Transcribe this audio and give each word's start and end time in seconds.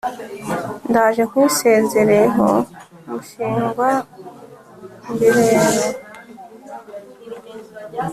Ndaje 0.89 1.21
nkwisezereho 1.29 2.47
mushingwa 3.09 3.89
ngerero 5.11 5.87